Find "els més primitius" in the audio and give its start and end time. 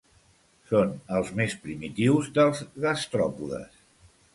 1.19-2.33